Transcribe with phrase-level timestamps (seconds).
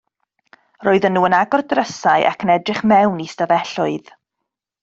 [0.85, 4.15] Roedden nhw yn agor drysau ac yn edrych mewn i stafelloedd.